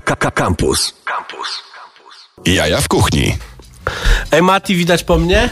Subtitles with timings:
[0.00, 0.94] Campus.
[1.04, 1.48] Campus.
[2.44, 3.36] Jaja w kuchni.
[4.32, 5.50] Ej, Mati, widać po mnie?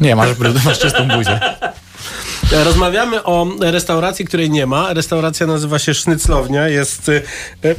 [0.00, 0.28] Nie, masz,
[0.64, 1.40] masz czystą buzię.
[2.64, 4.92] Rozmawiamy o restauracji, której nie ma.
[4.92, 6.68] Restauracja nazywa się Sznyclownia.
[6.68, 7.08] Jest...
[7.08, 7.22] y,
[7.64, 7.76] y,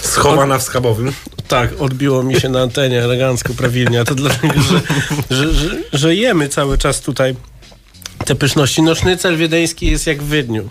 [0.00, 1.12] Schowana w schabowym.
[1.48, 4.00] Tak, odbiło mi się na antenie elegancko, prawilnie.
[4.00, 4.80] A to dlatego, że,
[5.30, 7.36] że, że, że jemy cały czas tutaj
[8.24, 8.82] te pyszności.
[8.82, 10.68] No sznycel wiedeński jest jak w Wiedniu.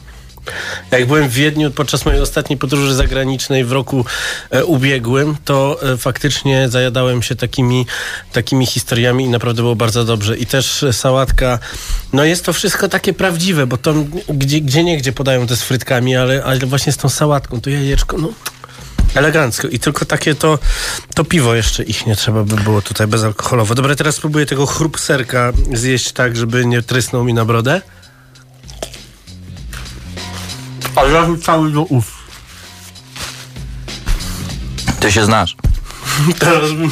[0.92, 4.06] Jak byłem w Wiedniu podczas mojej ostatniej podróży zagranicznej w roku
[4.50, 7.86] e, ubiegłym, to e, faktycznie zajadałem się takimi,
[8.34, 10.38] takimi historiami i naprawdę było bardzo dobrze.
[10.38, 11.60] I też sałatka,
[12.14, 13.94] no jest to wszystko takie prawdziwe, bo to
[14.30, 17.70] gdzie, gdzie nie gdzie podają to z frytkami, ale, ale właśnie z tą sałatką, to
[17.70, 18.30] jajeczko, no
[19.16, 19.68] elegancko.
[19.68, 20.60] I tylko takie to,
[21.16, 23.76] to piwo jeszcze ich nie trzeba by było tutaj bezalkoholowe.
[23.76, 27.82] Dobra, teraz spróbuję tego chrup serka zjeść tak, żeby nie trysnął mi na brodę.
[30.98, 32.10] Ale ja cały do ust.
[35.00, 35.56] Ty się znasz.
[36.40, 36.90] Teraz, wy-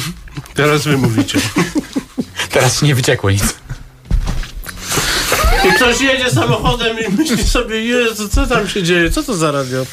[0.54, 1.38] teraz wy mówicie.
[2.52, 3.42] Teraz nie wyciekło nic.
[5.68, 9.10] I ktoś jedzie samochodem i myśli sobie, Jezu, co tam się dzieje?
[9.10, 9.86] Co to za radio?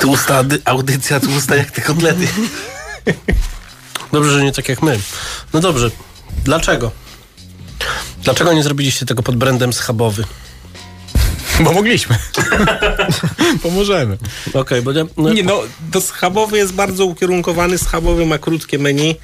[0.00, 2.28] Tłusta audycja, tłusta jak te kotlety.
[4.12, 4.98] Dobrze, że nie tak jak my.
[5.52, 5.90] No dobrze.
[6.44, 6.90] Dlaczego?
[8.22, 10.24] Dlaczego nie zrobiliście tego pod brandem schabowy?
[11.64, 12.16] Bo mogliśmy.
[13.62, 14.18] Pomożemy.
[14.54, 15.60] Okej, bo ja, no, Nie no,
[15.92, 17.78] to schabowy jest bardzo ukierunkowany.
[17.78, 19.14] Schabowy ma krótkie menu.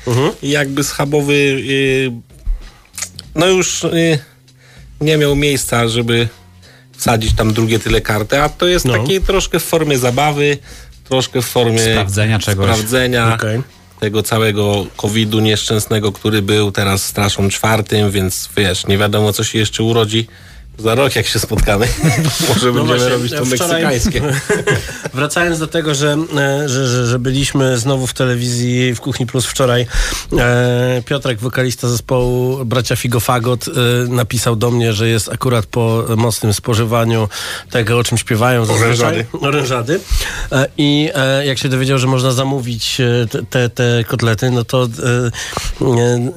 [0.43, 2.13] I jakby schabowy y,
[3.35, 4.19] no już y,
[5.01, 6.29] nie miał miejsca, żeby
[6.97, 8.93] wsadzić tam drugie tyle karty, a to jest No.
[8.99, 10.59] takie troszkę w formie zabawy,
[11.05, 12.71] troszkę w formie Sprawdzenia czegoś.
[12.71, 13.63] sprawdzenia Okej.
[14.01, 19.59] tego całego COVID-u nieszczęsnego, który był, teraz straszą czwartym, więc wiesz, nie wiadomo co się
[19.59, 20.27] jeszcze urodzi.
[20.79, 21.87] Za rok jak się spotkamy,
[22.49, 24.23] może będziemy No właśnie, robić to wczoraj- meksykańskie.
[25.15, 29.47] Wracając do tego, że, e, że, że, że byliśmy znowu w telewizji w Kuchni Plus
[29.47, 29.87] wczoraj,
[30.39, 33.71] e, Piotrek, wokalista zespołu Bracia Figofagot, e,
[34.09, 37.29] napisał do mnie, że jest akurat po mocnym spożywaniu
[37.71, 39.27] tego, o czym śpiewają zazwyczaj.
[39.41, 40.01] Orężady.
[40.53, 44.89] E, I e, jak się dowiedział, że można zamówić e, te, te, kotlety, no to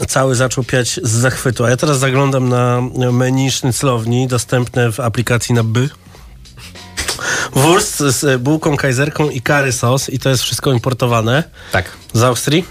[0.08, 1.66] cały zaczął piać z zachwytu.
[1.66, 2.82] A ja teraz zaglądam na
[3.12, 5.90] menu sznyclowni, dostępne w aplikacji na by.
[7.54, 11.86] Wurst z bułką kajzerką i curry sos i to jest wszystko importowane Tak.
[12.14, 12.66] z Austrii.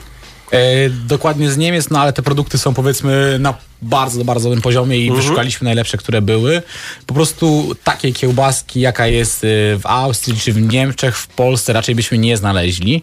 [0.50, 4.98] E, dokładnie z Niemiec, no ale te produkty są powiedzmy na bardzo, bardzo dobrym poziomie
[4.98, 6.62] i wyszukaliśmy najlepsze, które były.
[7.06, 9.46] Po prostu takiej kiełbaski, jaka jest e,
[9.78, 13.02] w Austrii czy w Niemczech, w Polsce raczej byśmy nie znaleźli.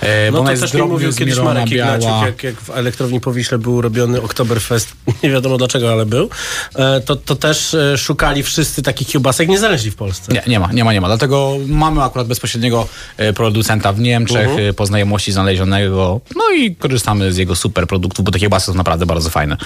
[0.00, 3.58] E, bo No to też mi mówił kiedyś Marek Ignaciuk, jak, jak w elektrowni Powiśle
[3.58, 6.30] był robiony Oktoberfest, nie wiadomo dlaczego, ale był,
[6.74, 10.32] e, to, to też e, szukali wszyscy takich kiełbasek, nie znaleźli w Polsce.
[10.32, 11.06] Nie, nie ma, nie ma, nie ma.
[11.06, 12.88] Dlatego mamy akurat bezpośredniego
[13.34, 14.74] producenta w Niemczech, Mhm.
[14.74, 19.06] po znajomości znalezionego, no i korzystamy z jego super produktów, bo te kiełbasy są naprawdę
[19.06, 19.56] bardzo fajne.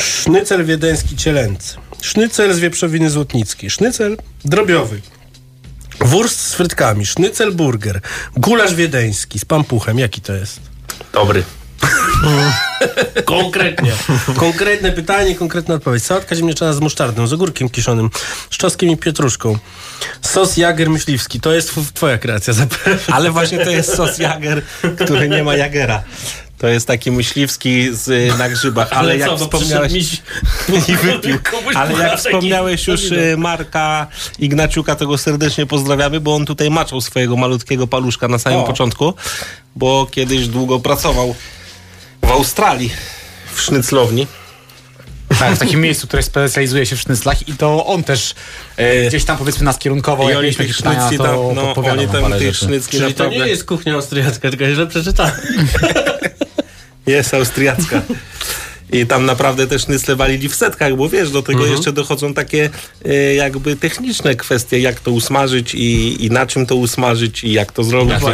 [0.00, 5.00] Sznycel wiedeński cielęcy, sznycel z wieprzowiny złotnickiej, sznycel drobiowy,
[6.00, 8.00] wurst z frytkami, sznycel burger,
[8.36, 9.98] gulasz wiedeński z pampuchem.
[9.98, 10.60] Jaki to jest?
[11.12, 11.42] Dobry.
[13.24, 13.92] Konkretnie.
[14.36, 16.02] Konkretne pytanie, konkretna odpowiedź.
[16.04, 18.10] Sałatka ziemniaczana z musztardą, z ogórkiem kiszonym,
[18.50, 19.58] z czosnkiem i pietruszką.
[20.22, 21.40] Sos jager myśliwski.
[21.40, 22.98] To jest tw- twoja kreacja zapewne.
[23.14, 24.62] Ale właśnie to jest sos Jager,
[25.04, 26.02] który nie ma Jagera.
[26.58, 29.92] To jest taki myśliwski z, na grzybach, ale, jak wspomniałeś...
[30.88, 31.38] I wypił.
[31.74, 34.06] Ale jak wspomniałeś już e, Marka
[34.38, 38.64] Ignaciuka, to go serdecznie pozdrawiamy, bo on tutaj maczał swojego malutkiego paluszka na samym O.
[38.64, 39.14] początku,
[39.76, 41.34] bo kiedyś długo pracował
[42.22, 42.90] w Australii
[43.54, 44.26] w sznyclowni.
[45.38, 48.34] Tak, w takim miejscu, które specjalizuje się w sznyclach i to on też
[48.76, 51.92] e, gdzieś tam powiedzmy nas kierunkował, I jak mieliśmy tych jakieś pytania, to tam, no,
[51.92, 53.44] oni tam tych sznycli Czyli to naprawdę...
[53.44, 55.34] nie jest kuchnia austriacka, tylko źle przeczytałem.
[57.06, 58.02] Jest austriacka.
[58.92, 61.76] I tam naprawdę też sznycle walili w setkach, bo wiesz, do tego Mhm.
[61.76, 62.70] jeszcze dochodzą takie
[63.04, 67.72] e, jakby techniczne kwestie, jak to usmażyć i, i na czym to usmażyć i jak
[67.72, 68.10] to zrobić.
[68.12, 68.26] Jak to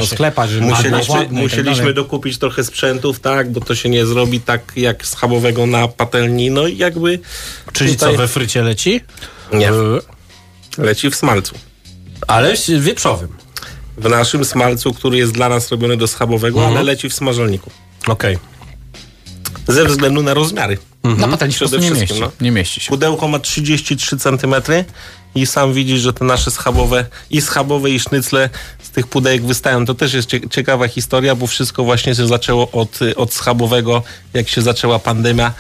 [0.47, 1.95] żeby było musieliśmy, ładne tak musieliśmy dalej.
[1.95, 6.67] dokupić trochę sprzętów, tak, bo to się nie zrobi tak jak schabowego na patelni, no
[6.67, 7.19] i jakby
[7.73, 9.01] Czyli tutaj co, we frycie leci?
[9.53, 9.69] Nie.
[9.69, 9.73] E,
[10.79, 11.55] leci w smalcu.
[12.27, 13.29] Ale wieprzowym.
[13.97, 16.77] W naszym smalcu, który jest dla nas robiony do schabowego, Mhm.
[16.77, 17.71] ale leci w smażalniku.
[18.07, 18.39] Okej.
[19.69, 20.79] Ze względu na rozmiary.
[21.31, 22.21] Patelni się po Przede prostu nie wszystkim, mieści.
[22.21, 22.45] no.
[22.45, 22.89] Nie mieści się.
[22.89, 24.55] Pudełko ma 33 cm
[25.35, 28.51] i sam widzisz, że te nasze schabowe i schabowe i sznycle
[28.83, 29.87] z tych pudełek wystają.
[29.87, 34.03] To też jest cie- ciekawa historia, bo wszystko właśnie się zaczęło od, y, od schabowego,
[34.35, 35.53] jak się zaczęła pandemia.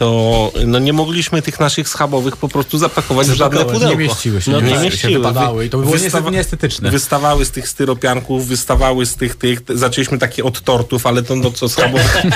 [0.00, 3.88] To no nie mogliśmy tych naszych schabowych po prostu zapakować w żadne pudełko.
[3.88, 6.90] Nie mieściły się, No, nie nie mieściły, się wypadały i to by było nieestetyczne.
[6.90, 11.50] Wystawały z tych styropianków, wystawały z tych, tych, zaczęliśmy takie od tortów, ale to no
[11.50, 12.04] co schabowe.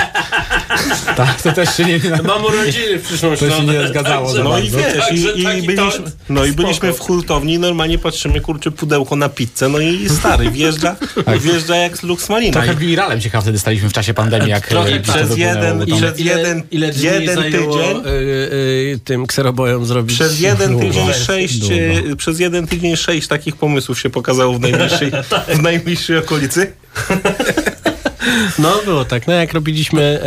[1.15, 1.99] Tak, to też się nie...
[2.23, 5.43] Mam urodziny w przyszłą To się nie zgadzało za No i wiesz, i, Także i,
[5.43, 9.79] taki byliśmy, no i byliśmy w hurtowni i normalnie patrzymy, kurczę, pudełko na pizzę, no
[9.79, 10.95] i stary, wjeżdża,
[11.39, 12.53] wjeżdża jak z Lux Malina.
[12.53, 15.83] Trochę I wiralem się chyba wtedy staliśmy w czasie pandemii, jak Trochę e, przez jeden-
[15.83, 17.97] ile- jeden- ile jeden tydzień?
[17.97, 20.15] y, y, tym kserobojom zrobić?
[20.15, 21.71] Przez jeden tydzień sześć,
[22.11, 25.11] e, przez jeden tydzień sześć takich pomysłów się pokazało w najbliższej,
[25.57, 26.71] w najbliższej okolicy.
[28.59, 29.27] No było tak.
[29.27, 30.21] No jak robiliśmy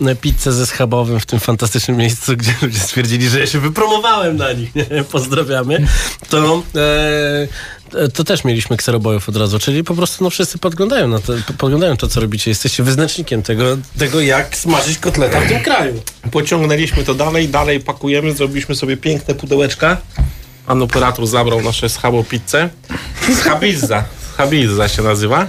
[0.00, 4.36] e, pizzę ze schabowym w tym fantastycznym miejscu, gdzie ludzie stwierdzili, że ja się wypromowałem
[4.36, 5.04] na nich, nie?
[5.12, 5.86] pozdrawiamy,
[6.28, 11.18] to, e, to też mieliśmy kserobojów od razu, czyli po prostu no, wszyscy podglądają, na
[11.18, 12.50] to, podglądają to, co robicie.
[12.50, 16.02] Jesteście wyznacznikiem tego, tego, jak smażyć kotleta w tym kraju.
[16.30, 19.96] Pociągnęliśmy to dalej, dalej pakujemy, zrobiliśmy sobie piękne pudełeczka.
[20.66, 22.68] Pan operator zabrał nasze schabo pizzę.
[23.40, 24.04] Schabizza.
[24.34, 25.46] Schabizza się nazywa.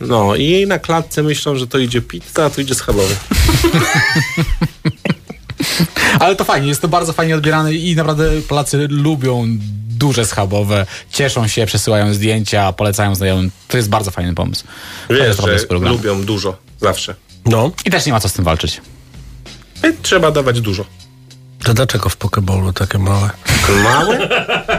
[0.00, 3.16] No i na klatce myślą, że to idzie pizza, a to idzie schabowy.
[6.20, 9.46] Ale to fajnie, jest to bardzo fajnie odbierane i naprawdę Polacy lubią
[9.88, 13.50] duże schabowe, cieszą się, przesyłają zdjęcia, polecają znajomym.
[13.68, 14.64] To jest bardzo fajny pomysł.
[15.08, 16.56] To Wiesz, jest naprawdę że lubią dużo.
[16.80, 17.14] Zawsze.
[17.46, 18.80] No, I też nie ma co z tym walczyć.
[19.84, 20.84] I trzeba dawać dużo.
[21.66, 23.30] To dlaczego w Pokeballu takie małe?
[23.84, 24.28] Małe?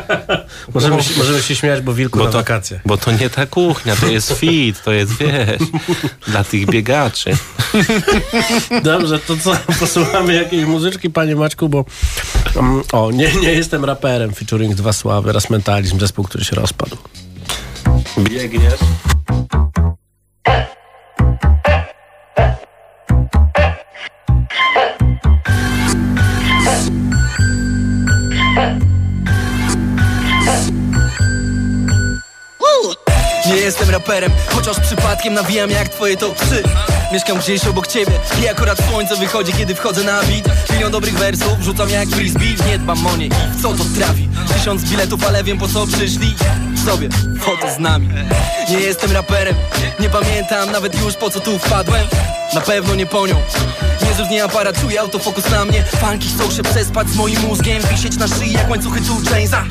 [0.73, 2.79] Możemy, się, możemy się śmiać, bo wilku Bo na to, wakacje.
[2.85, 5.61] bo to nie ta kuchnia, to jest fit, to jest, wiesz,
[6.27, 7.37] dla tych biegaczy.
[8.83, 9.51] Dobrze, to co?
[9.79, 11.85] Posłuchamy jakiejś muzyczki, panie Maćku, bo
[12.55, 16.97] um, o, nie, nie jestem raperem, featuring Dwa Sławy, raz Mentalizm, zespół, który się rozpadł.
[18.19, 18.79] Biegniesz.
[33.67, 36.63] Jestem raperem, chociaż przypadkiem nawijam jak twoje top 3
[37.11, 38.11] Mieszkam gdzieś obok ciebie
[38.43, 40.71] i akurat słońce wychodzi, kiedy wchodzę na beat.
[40.71, 42.55] Milion dobrych wersów, rzucam jak frisbee.
[42.67, 43.29] Nie dbam o nie
[43.61, 44.29] co to trafi.
[44.53, 46.35] Tysiąc biletów, ale wiem po co przyszli.
[46.85, 47.09] Sobie,
[47.41, 48.09] foto z nami.
[48.69, 49.55] Nie jestem raperem,
[49.99, 52.07] nie pamiętam nawet już po co tu wpadłem.
[52.53, 53.35] Na pewno nie po nią.
[54.05, 55.83] Niezrównie aparat, czuje autofokus na mnie.
[55.83, 57.83] Fanki chcą się przespać z moim mózgiem.
[57.91, 59.63] Wisieć na szyi jak łańcuchy tu Jamesa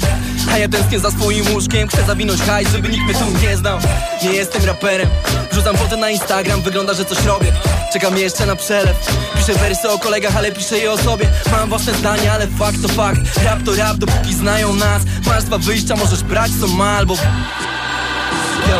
[0.53, 3.79] A ja tęsknię za swoim łóżkiem Chcę zawinąć hajs, żeby nikt mnie tu nie znał.
[4.23, 5.09] Nie jestem raperem
[5.53, 7.53] Wrzucam foty na Instagram, wygląda, że coś robię.
[7.93, 8.97] Czekam jeszcze na przelew
[9.37, 11.27] Piszę wersy o kolegach, ale piszę je o sobie.
[11.53, 13.21] Mam własne zdania, ale fakt to fakt.
[13.45, 15.03] Rap to rap, dopóki znają nas.
[15.27, 18.79] Masz dwa wyjścia, możesz brać co ma albo Yo.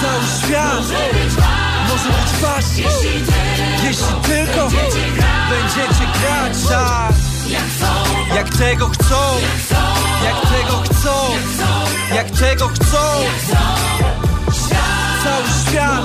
[0.00, 0.82] Cały świat
[1.88, 2.64] może być wasz
[3.84, 4.68] Jeśli tylko
[5.50, 6.52] będziecie grać.
[6.68, 7.12] tak.
[8.36, 9.14] Jak tego chcą.
[9.42, 9.95] Jak
[10.34, 11.10] tego chcą
[12.14, 12.98] Jak tego chcą.
[15.24, 16.04] Cały świat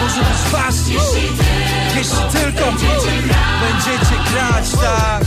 [0.00, 0.74] może być wasz.
[1.96, 2.64] Jeśli tylko
[3.60, 5.24] będziecie grać tak.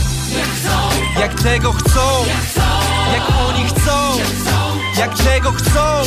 [1.20, 2.24] Jak tego chcą
[3.12, 4.18] Jak oni chcą.
[4.98, 6.02] Jak tego chcą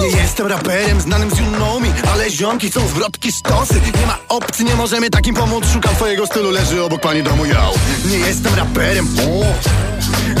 [0.00, 4.74] Nie jestem raperem znanym z Me Ale ziomki są zwrotki sztosy Nie ma opcji, nie
[4.74, 5.64] możemy takim pomóc.
[5.72, 7.72] Szukam twojego stylu, leży obok pani domu yo.
[8.10, 9.44] Nie jestem raperem, o.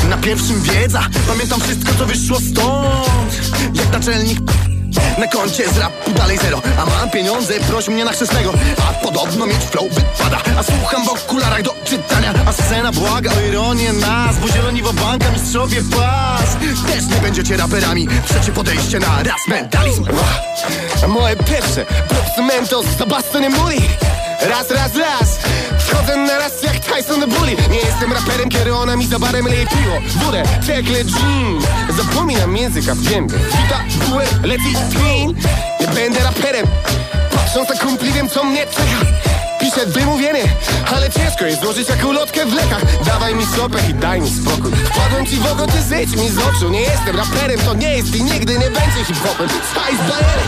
[0.08, 1.06] Na pierwszym wiedza.
[1.26, 3.40] Pamiętam wszystko, co wyszło stąd.
[3.74, 4.38] Jak naczelnik
[5.18, 8.52] na koncie z rapu dalej zero A mam pieniądze, proś mnie na chrzestnego.
[8.88, 10.38] A podobno mieć flow wypada.
[10.58, 12.34] A słucham w okularach do czytania.
[12.46, 16.56] A scena błaga o ironię nas Bo zieloni w banka mistrzowie pas.
[16.86, 18.08] Też nie będziecie raperami.
[18.28, 20.06] Trzecie podejście na raz mentalizm.
[21.08, 23.80] Moje pierwsze Propsy Mentos za Bastonem Muli
[24.50, 25.38] Raz, raz, raz
[25.94, 27.56] Wchodzę na raz jak Tyson the Bully.
[27.70, 31.60] Nie jestem raperem, kiedy ona mi za barem leje piwo Wódę, czekle, gin
[31.96, 33.38] Zapominam języka w gębie.
[33.38, 35.34] Wita, bułę, leci clean
[35.80, 36.66] Nie będę raperem.
[37.34, 39.06] Patrząc na kumpli wiem co mnie czeka.
[39.60, 40.44] Piszę wymówienie,
[40.96, 43.04] ale ciężko jest złożyć jak ulotkę w lekach.
[43.04, 44.72] Dawaj mi stopę i daj mi spokój.
[44.72, 46.70] Wpadłem ci w oko, ty zejdź mi z oczu.
[46.70, 49.48] Nie jestem raperem, to nie jest i nigdy nie będzie hip-hopem.
[49.48, 50.44] Spice Bayery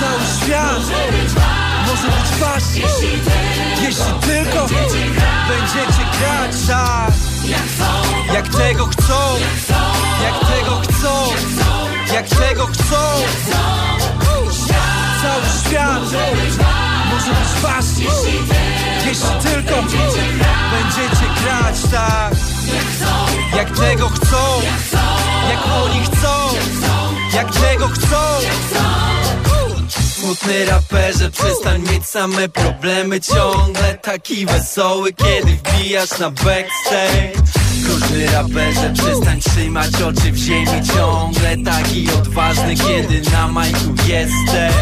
[0.00, 1.61] Cały świat
[1.92, 2.62] może być wasz
[3.82, 4.66] Jeśli tylko
[5.48, 7.12] będziecie grać tak.
[8.34, 9.14] Jak tego chcą
[10.22, 11.28] Jak tego chcą
[12.14, 12.96] Jak tego chcą.
[15.22, 16.02] Cały świat
[17.12, 17.84] może być wasz
[19.06, 19.74] Jeśli tylko
[20.72, 22.34] będziecie grać tak.
[23.56, 24.62] Jak tego chcą
[25.50, 26.28] Jak oni chcą
[27.34, 28.16] Jak tego chcą
[30.22, 33.20] Smutny raperze, przestań mieć same problemy.
[33.20, 37.32] Ciągle taki wesoły, kiedy wbijasz na backstage.
[37.82, 40.82] Groźny raperze, przestań trzymać oczy w ziemi.
[40.94, 44.74] Ciągle taki odważny, kiedy na majku jesteś.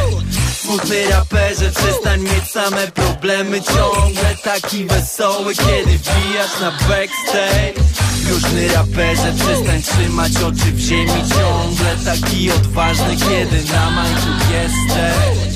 [0.61, 3.61] Smutny raperze, przestań mieć same problemy.
[3.61, 7.75] Ciągle taki wesoły, kiedy wbijasz na backstage
[8.31, 11.97] Groźny raperze, przestań trzymać oczy w ziemi Ciągle.
[12.05, 15.51] Taki odważny, kiedy na majku jesteś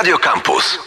[0.00, 0.79] Radio Campus.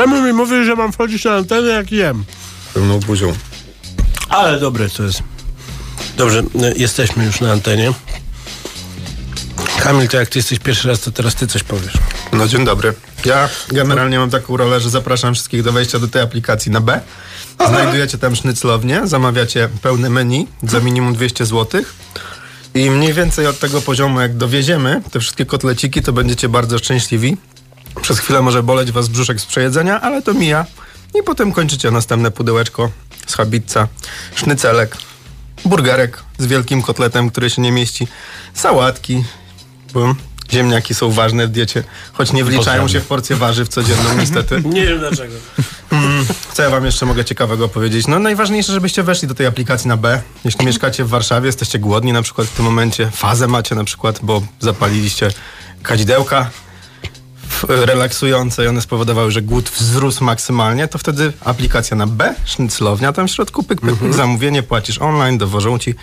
[0.00, 2.24] Czemu mi mówisz, że mam wchodzić na antenę, jak jem?
[2.74, 3.32] Pełną buzią.
[4.28, 5.22] Ale dobre to jest.
[6.16, 6.44] Dobrze, y,
[6.76, 7.92] jesteśmy już na antenie.
[9.82, 11.92] Kamil, to jak ty jesteś pierwszy raz, to teraz ty coś powiesz.
[12.32, 12.94] No dzień dobry.
[13.24, 17.00] Ja generalnie mam taką rolę, że zapraszam wszystkich do wejścia do tej aplikacji na B.
[17.68, 21.82] Znajdujecie tam sznyclownię, zamawiacie pełne menu za minimum 200 zł.
[22.74, 27.36] I mniej więcej od tego poziomu, jak dowieziemy te wszystkie kotleciki, to będziecie bardzo szczęśliwi.
[28.02, 30.66] Przez chwilę może boleć was brzuszek z przejedzenia, ale to mija.
[31.20, 32.90] I potem kończycie następne pudełeczko
[33.26, 33.88] z habitca,
[34.34, 34.96] sznycelek,
[35.64, 38.08] burgerek z wielkim kotletem, który się nie mieści,
[38.54, 39.24] sałatki,
[39.92, 40.14] bo
[40.52, 44.62] ziemniaki są ważne w diecie, choć nie wliczają się w porcję warzyw codzienną niestety.
[44.74, 45.34] Nie wiem dlaczego.
[46.52, 48.06] Co ja wam jeszcze mogę ciekawego powiedzieć?
[48.06, 50.22] No najważniejsze, żebyście weszli do tej aplikacji na B.
[50.44, 54.18] Jeśli mieszkacie w Warszawie, jesteście głodni na przykład w tym momencie, fazę macie na przykład,
[54.22, 55.30] bo zapaliliście
[55.82, 56.50] kadzidełka
[57.68, 63.28] relaksujące i one spowodowały, że głód wzrósł maksymalnie, to wtedy aplikacja na B, sznyclownia, tam
[63.28, 65.94] w środku pyk, pyk, pyk, zamówienie, płacisz online, dowożą ci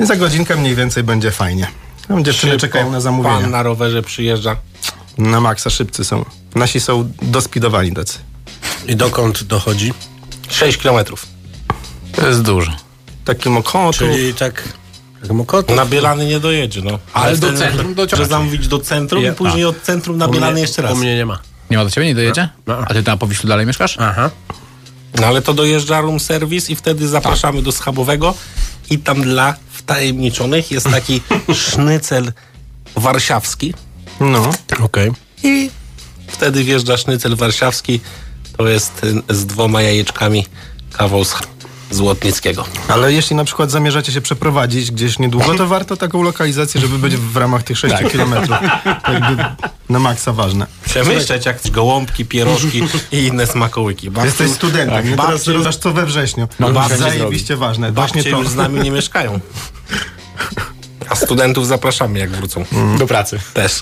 [0.00, 1.66] i za godzinkę mniej więcej będzie fajnie.
[2.08, 3.46] Tam dziewczyny Szybko czekają na Pan zamówienie.
[3.46, 4.56] na rowerze przyjeżdża.
[5.18, 6.24] Na maksa szybcy są.
[6.54, 8.18] Nasi są dospidowani tacy.
[8.86, 9.92] I dokąd dochodzi?
[10.48, 11.26] 6 kilometrów.
[12.12, 12.72] To jest dużo.
[13.24, 13.98] Taki mokotu.
[13.98, 14.62] Czyli tak...
[15.34, 15.76] Mokotów.
[15.76, 16.98] Na Bielany nie dojedzie, no.
[17.12, 18.24] Ale do wtedy centrum Że dociąga.
[18.26, 20.92] zamówić do centrum Ja- i później od centrum na Bielany jeszcze raz.
[20.92, 21.38] U mnie nie ma.
[21.70, 22.48] Nie ma do ciebie, nie dojedzie?
[22.66, 22.78] No.
[22.78, 23.96] A ty na Powiślu dalej mieszkasz?
[24.00, 24.30] Aha.
[25.20, 28.34] No ale to dojeżdża room service i wtedy zapraszamy do schabowego
[28.90, 31.20] i tam dla wtajemniczonych jest taki
[31.70, 32.32] sznycel
[32.96, 33.74] warszawski
[34.20, 34.50] No.
[34.82, 35.12] Okej.
[35.42, 35.70] i
[36.26, 38.00] wtedy wjeżdża sznycel warszawski.
[38.56, 40.46] To jest y, z dwoma jajeczkami
[40.92, 41.34] kawał z
[41.90, 42.64] Złotnickiego.
[42.88, 47.16] Ale jeśli na przykład zamierzacie się przeprowadzić gdzieś niedługo, to warto taką lokalizację, żeby być
[47.16, 48.58] w ramach tych 6 kilometrów.
[49.04, 49.44] To jakby
[49.88, 50.66] na maksa ważne.
[50.84, 54.10] Przemyśleć jak gołąbki, pierożki i inne smakołyki.
[54.10, 55.16] Babciu, Jesteś studentem, nie?
[55.16, 56.48] Teraz babcie- rozdasz co we wrześniu.
[56.60, 57.92] No, babcie Zajebiście ważne.
[57.92, 58.38] Właśnie babcie to.
[58.38, 59.40] już z nami nie mieszkają.
[61.08, 62.64] A studentów zapraszamy jak wrócą.
[62.98, 63.38] Do pracy.
[63.54, 63.80] Też.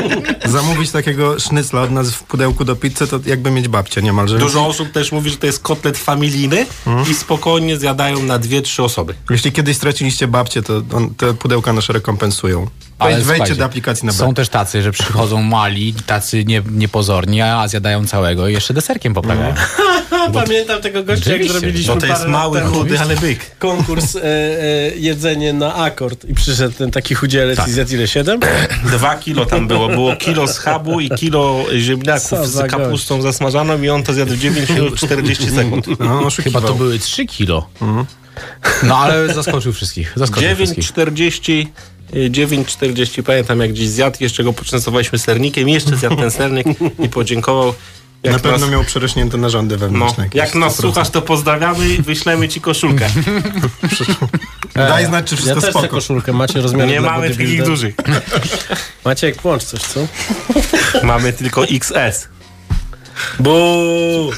[0.44, 4.38] Zamówić takiego sznycla od nas w pudełku do pizzy, to jakby mieć babcię niemalże.
[4.38, 6.66] Dużo osób też mówi, że to jest kotlet familijny
[7.10, 9.14] i spokojnie zjadają na dwie, trzy osoby.
[9.30, 12.66] Jeśli kiedyś straciliście babcię, to on, te pudełka nasze rekompensują.
[13.00, 14.18] Wejdź, wejdźcie do aplikacji na B.
[14.18, 19.14] Są też tacy, że przychodzą mali, tacy nie, niepozorni, a zjadają całego i jeszcze deserkiem
[19.14, 19.54] poprawiają.
[20.32, 23.58] Pamiętam tego gościa, jak zrobiliśmy Bo to jest mały, chudy, ale byk.
[23.58, 27.68] konkurs e, e, jedzenie na akord i przyszedł ten taki chudzielec Tak.
[27.68, 28.08] i zjadł ile?
[28.08, 28.40] Siedem?
[28.96, 29.88] Dwa kilo tam było.
[29.88, 34.38] Było kilo schabu i kilo ziemniaków za z kapustą zasmażaną i on to zjadł w
[34.38, 35.86] 9 minut 40 sekund.
[36.00, 36.62] No, oszukiwał.
[36.62, 37.68] Chyba to były 3 kilo.
[38.82, 40.12] No ale zaskoczył wszystkich.
[40.16, 40.84] Zaskoczył wszystkich.
[40.84, 41.66] 9,40
[42.14, 46.66] y, 9,40 pamiętam jak gdzieś zjadł, jeszcze go poczęstowaliśmy sernikiem, jeszcze zjadł ten sernik
[47.04, 47.74] i podziękował.
[48.24, 50.24] Jak Na pewno nas, miał przerośnięte narządy no, wewnętrzne.
[50.24, 50.80] jakieś jak nas 100%.
[50.80, 53.08] słuchasz, to pozdrawiamy i wyślemy ci koszulkę.
[54.74, 55.88] Daj znać, czy Ja wszystko też chcę spoko.
[55.88, 56.32] koszulkę.
[56.32, 57.94] Macie rozmiary Nie mamy takich dużych.
[59.04, 60.00] Maciek, włącz coś, co?
[61.06, 62.28] Mamy tylko XS.
[63.40, 64.32] Buu!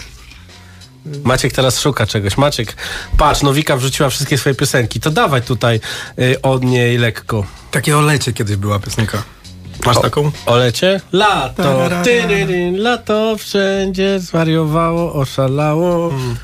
[1.24, 2.36] Maciek teraz szuka czegoś.
[2.36, 2.76] Maciek,
[3.16, 5.00] patrz, Nowika wrzuciła wszystkie swoje piosenki.
[5.00, 5.80] To dawaj tutaj
[6.18, 7.44] y, od niej lekko.
[7.70, 9.22] Takie o lecie kiedyś była piosenka.
[9.84, 10.30] Masz taką?
[10.46, 11.00] O lecie?
[11.12, 16.10] Lato, tyryryn, lato wszędzie zwariowało, oszalało.
[16.10, 16.36] Widziałam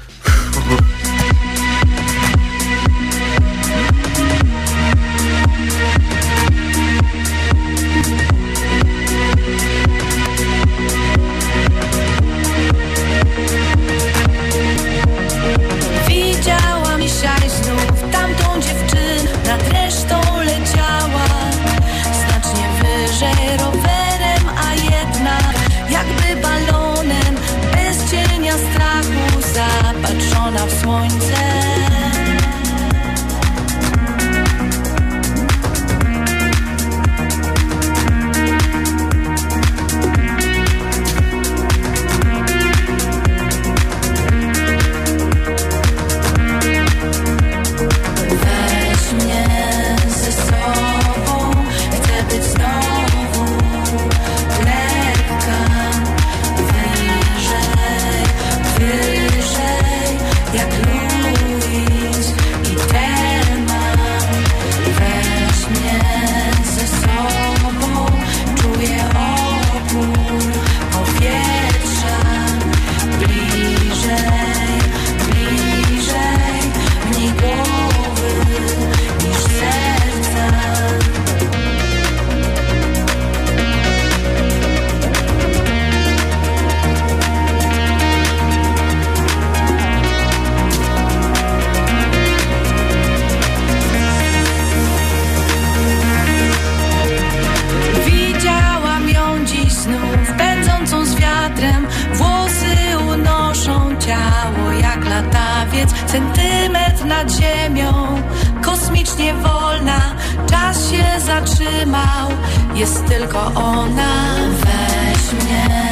[111.33, 112.29] zatrzymał,
[112.75, 114.35] jest tylko ona.
[114.51, 115.92] Weź mnie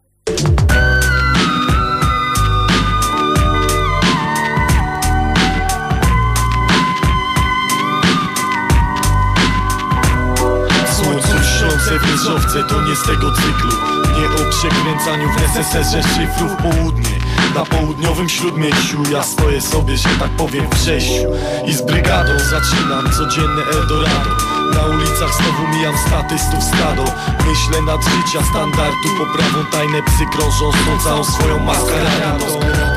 [12.11, 13.71] wieżowce to nie z tego cyklu
[14.19, 17.21] Nie o przekręcaniu w SSS-ie szyfrów południe.
[17.55, 21.27] Na południowym śródmieściu ja stoję sobie, że tak powiem w sześciu.
[21.65, 24.29] I z brygadą zaczynam codzienne Eldorado.
[24.73, 27.03] Na ulicach znowu mijam statystów stado.
[27.47, 32.90] Myślę nad życia standardu Poprawą tajne psy krążą z całą swoją maskaradą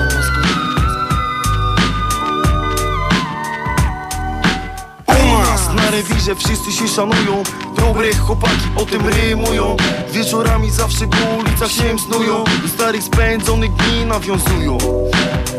[5.94, 7.42] rewirze wszyscy się szanują.
[7.76, 9.76] Dobre chłopaki o tym rymują.
[10.12, 14.78] Wieczorami zawsze po ulicach się snują starych spędzonych dni nawiązują.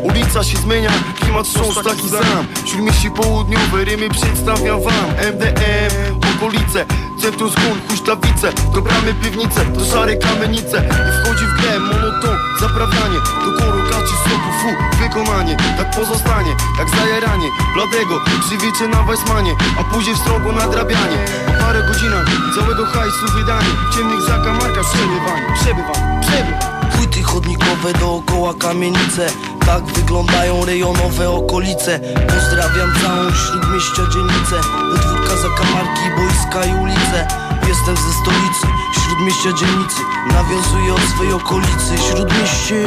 [0.02, 2.46] Ulica się zmienia, klimat wciąż taki sam.
[2.66, 5.10] Śródmieście południowe, rymy przedstawiam wam.
[5.32, 6.84] MDM, okolice,
[7.26, 10.78] centrum skun, huśtawice Do bramy piwnice, do szare kamienice.
[11.08, 14.70] I wchodzi w grę monoton, zaprawianie Do korokaci soku, fu,
[15.02, 15.56] wykonanie.
[15.78, 21.18] Tak pozostanie, jak zajaranie Bladego, przywiecze na Weissmanie A później w strogo nadrabianie.
[21.46, 23.72] Po parę godzinach całego hajsu wydanie.
[23.94, 26.76] Ciemnych zakamarkach przebywanie, przebywanie, przebywanie.
[26.96, 29.26] Płyty chodnikowe dookoła kamienice
[29.66, 32.00] Tak wyglądają rejonowe okolice.
[32.34, 34.56] Pozdrawiam całą śródmieścia dzielnicę.
[34.92, 37.28] Podwórka zakamarki, boiska i ulice.
[37.68, 38.66] Jestem ze stolicy,
[39.04, 40.00] śródmieścia dzielnicy.
[40.32, 41.98] Nawiązuję od swej okolicy.
[42.08, 42.86] Śródmieście,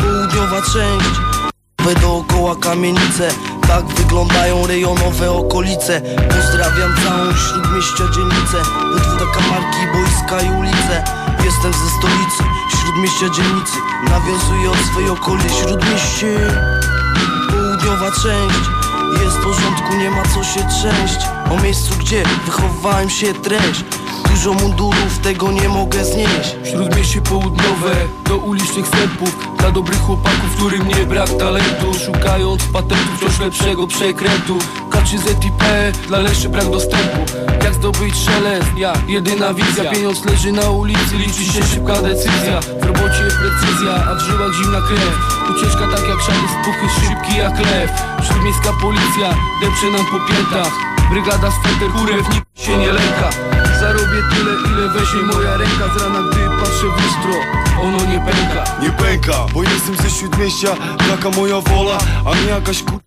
[0.00, 1.20] południowa część.
[2.00, 3.28] Dookoła kamienice.
[3.68, 6.00] Tak wyglądają rejonowe okolice.
[6.36, 8.58] Pozdrawiam całą śródmieścia dzielnicę
[8.92, 11.04] Podwórka Kamarki, boiska i ulice.
[11.44, 12.42] Jestem ze stolicy,
[12.76, 13.76] śródmieścia dzielnicy
[14.10, 16.38] Nawiązuję od swej okolicy Śródmieście,
[17.50, 18.70] południowa część
[19.24, 21.26] Jest w porządku, nie ma co się trzęść.
[21.50, 23.84] O miejscu, gdzie wychowałem się treść
[24.30, 26.56] Dużo mundurów, tego nie mogę znieść.
[26.64, 27.94] Śródmieście południowe
[28.28, 31.94] do ulicznych wstępów Dla dobrych chłopaków, którym nie brak talentu.
[32.06, 34.58] Szukając patentów wciąż lepszego przekrętu
[34.90, 37.18] K3Z i P, dla leszy brak dostępu.
[37.64, 39.90] Jak zdobyć szelest, ja, jedyna wizja.
[39.90, 42.60] Pieniądz leży na ulicy, liczy się szybka decyzja.
[42.60, 45.14] W robocie precyzja, a w żyłach zimna krew.
[45.50, 47.90] Ucieczka tak jak szary spuchy, szybki jak lew.
[48.26, 49.28] Śródmiejska policja,
[49.60, 50.72] depcze nam po piętach.
[51.10, 53.30] Brygada Sweter, kurew, nikt się nie lęka
[54.08, 55.98] Zarobię tyle, ile weźmie moja ręka.
[55.98, 57.34] Z rana, gdy patrzę w lustro,
[57.82, 58.64] ono nie pęka.
[58.82, 60.68] Nie pęka, bo jestem ze śródmieścia.
[61.10, 63.00] Taka moja wola, a nie jakaś ku...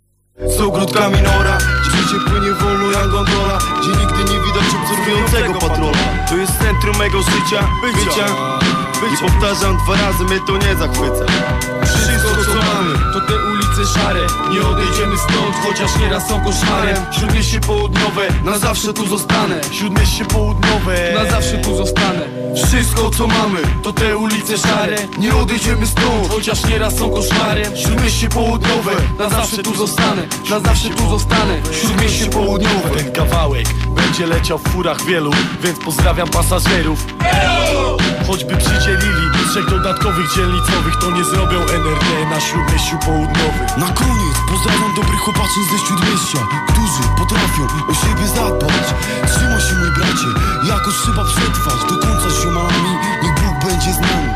[0.57, 1.57] Z ogródkami nora.
[1.57, 3.57] Gdzie życie płynie wolno jak gondola.
[3.79, 5.97] Gdzie nigdy nie widać obserwującego patrola.
[6.29, 8.25] To jest centrum mego życia, bycia.
[9.13, 11.25] I powtarzam dwa razy, mnie to nie zachwyca.
[11.85, 14.19] Wszystko co mamy te ulice szare.
[14.51, 19.61] Nie odejdziemy stąd, chociaż nieraz są koszmarem Śródmieście południowe, na zawsze tu zostanę.
[19.71, 22.21] Śródmieście południowe Na zawsze tu zostanę.
[22.65, 24.95] Wszystko co mamy to te ulice szare.
[25.17, 30.21] Nie odejdziemy stąd, chociaż nieraz są koszmarem Śródmieście południowe, na zawsze tu zostanę.
[30.49, 31.61] Na zawsze tu zostanę.
[31.81, 35.31] Śródmieście południowe Ten kawałek będzie leciał w furach wielu
[35.63, 37.05] Więc pozdrawiam pasażerów.
[38.27, 42.97] Choćby przydzielili trzech dodatkowych dzielnicowych To nie zrobią NRD na śródmieściu
[43.77, 48.85] Na koniec pozdrawiam dobrych chłopaczyn ze śródmieścia Którzy potrafią o siebie zadbać.
[49.27, 50.29] Trzymaj się mój bracie,
[50.67, 51.79] jakoś trzeba przetrwać.
[51.89, 54.29] Do końca z ziomami, niech Bóg będzie z nami.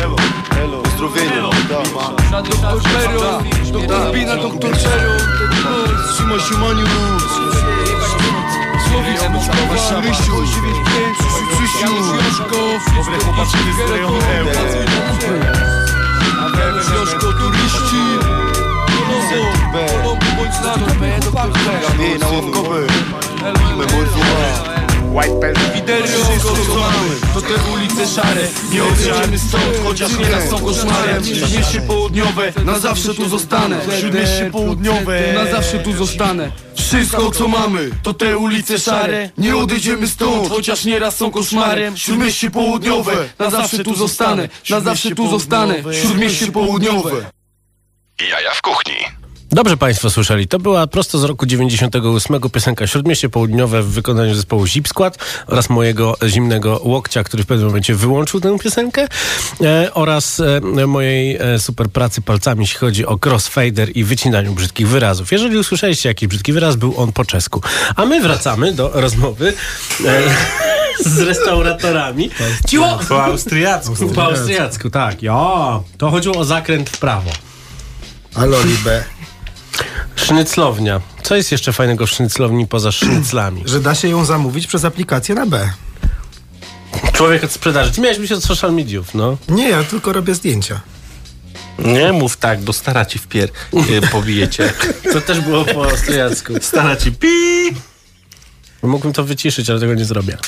[0.00, 0.16] Elo,
[0.62, 1.42] elo, Pozdrowienia,
[2.30, 5.18] Doktor Peron, doktor Bina, doktor Peron
[6.12, 6.86] Trzymaj się Maniu
[8.88, 11.18] Słowik Moskwa, Rysiu, 95,
[11.50, 12.56] Krzysiu, Joszko
[12.96, 14.18] Dobre chłopaczyny z rejonu
[16.42, 18.02] EU Joszko, turyści.
[22.00, 22.86] Ej, na ławkowe
[25.74, 26.18] Widerio,
[26.74, 28.48] mamy, to te ulice szare.
[28.72, 31.24] Nie odjedziemy stąd, chociaż nieraz są koszmarem.
[31.24, 33.80] Śródmieście południowe, na zawsze tu zostanę.
[34.00, 36.50] Śródmieście południowe Na zawsze tu zostanę
[36.92, 39.30] Wszystko co mamy, to te ulice szare.
[39.38, 44.48] Nie odejdziemy stąd, chociaż nieraz są koszmarem Śródmieście południowe, na zawsze tu zostanę.
[44.70, 47.30] Na zawsze tu zostanę, Śródmieście południowe.
[48.30, 49.21] Jaja w kuchni.
[49.52, 50.48] Dobrze Państwo słyszeli.
[50.48, 55.70] To była prosto z roku 98 piosenka Śródmieście Południowe w wykonaniu zespołu Zip Skład oraz
[55.70, 59.06] mojego zimnego łokcia, który w pewnym momencie wyłączył tę piosenkę
[59.60, 64.88] e, oraz e, mojej e, super pracy palcami, jeśli chodzi o crossfader i wycinaniu brzydkich
[64.88, 65.32] wyrazów.
[65.32, 67.62] Jeżeli usłyszeliście jakiś brzydki wyraz, był on po czesku.
[67.96, 69.54] A my wracamy do rozmowy
[70.06, 70.22] e,
[71.04, 72.30] z restauratorami.
[72.68, 72.98] Cicho!
[73.08, 74.08] Po austriacku.
[74.14, 75.22] Po austriacku, tak.
[75.22, 77.30] Ja, to chodziło o zakręt w prawo.
[78.34, 79.21] Alo, Libe.
[80.32, 81.00] Sznyclownia.
[81.22, 83.62] Co jest jeszcze fajnego w sznyclowni poza sznyclami?
[83.72, 85.70] Że da się ją zamówić przez aplikację na B.
[87.12, 87.92] Człowiek od sprzedaży.
[87.92, 89.36] Ty miałeś być od social mediów, no.
[89.48, 90.80] Nie, ja tylko robię zdjęcia.
[91.78, 94.72] Nie mów tak, bo stara ci w pier y, pobijecie.
[95.12, 96.52] To też było po austriacku.
[96.60, 97.28] Stara ci pi.
[98.82, 100.38] Mógłbym to wyciszyć, ale tego nie zrobię.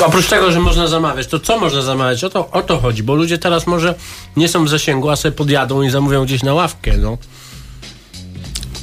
[0.00, 2.24] Oprócz tego, że można zamawiać, to co można zamawiać?
[2.24, 3.94] O to, o to chodzi, bo ludzie teraz może
[4.36, 7.18] nie są w zasięgu, a sobie podjadą i zamówią gdzieś na ławkę, no.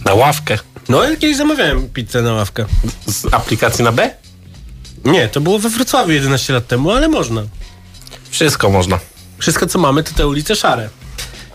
[0.07, 0.57] Na ławkę.
[0.89, 2.65] No, ja kiedyś zamawiałem pizzę na ławkę.
[3.05, 4.09] Z aplikacji na B?
[5.05, 7.43] Nie, to było we Wrocławiu 11 lat temu, ale można.
[8.29, 8.99] Wszystko można.
[9.37, 10.89] Wszystko, co mamy, to te ulice szare.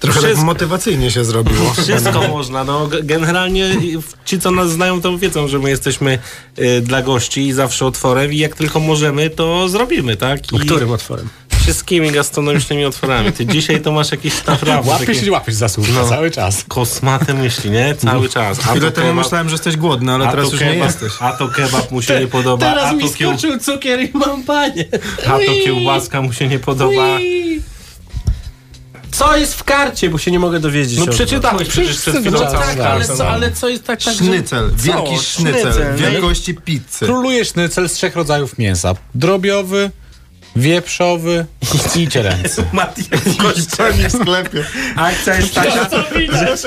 [0.00, 0.46] Trochę tak Wszystko.
[0.46, 1.72] motywacyjnie się zrobiło.
[1.82, 2.64] Wszystko można.
[2.64, 3.76] No, generalnie
[4.24, 6.18] ci, co nas znają, to wiedzą, że my jesteśmy
[6.58, 10.52] y, dla gości i zawsze otworem i jak tylko możemy, to zrobimy, tak?
[10.52, 11.28] I Którym otworem?
[11.62, 13.32] Wszystkimi gastronomicznymi otworami.
[13.32, 16.08] Ty dzisiaj to masz jakieś naprawdę Łapiesz takie się, łapiesz za słówka No.
[16.08, 16.64] cały czas.
[16.68, 17.94] kosmate myśli, nie?
[17.94, 18.58] Cały czas.
[18.58, 21.12] A Chwilę temu kebab- myślałem, że jesteś głodny, ale a teraz już nie kebab, jesteś.
[21.20, 24.10] A to kebab mu się nie podoba, Teraz a mi to, kieł, skoczył cukier i
[24.14, 24.84] mam panie.
[25.26, 27.06] a to kiełbaska mu się nie podoba.
[29.12, 30.98] Co jest w karcie, bo się nie mogę dowiedzieć.
[30.98, 34.24] No przeczytałeś przecież przed chwilą No tak, ale co, ale co jest tak, tak że-
[34.24, 35.22] Sznycel, wielki Co?
[35.22, 37.04] sznycel, Sznycel, wielkości pizzy.
[37.04, 38.94] Króluje sznycel z trzech rodzajów mięsa.
[39.14, 39.90] Drobiowy,
[40.56, 41.46] wieprzowy
[41.96, 42.64] i cielęcy.
[42.72, 43.04] Mati,
[43.38, 44.64] gościa w sklepie.
[44.96, 45.88] Akcja jest taka,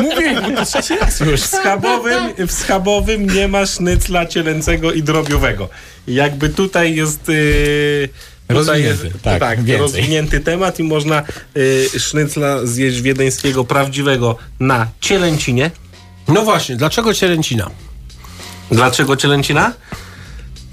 [0.01, 1.41] Mówię, to trzeci raz już.
[1.41, 5.69] w schabowym, w schabowym nie ma sznycla cielęcego i drobiowego.
[6.07, 7.27] Jakby tutaj jest...
[7.27, 8.09] Yy,
[8.47, 11.23] Tutaj Rozwinięty, jest, tak, tak rozwinięty temat i można
[11.57, 15.71] y, sznycla zjeść wiedeńskiego prawdziwego na cielęcinie.
[16.27, 17.69] No właśnie, dlaczego cielęcina?
[18.71, 19.73] Dlaczego cielęcina?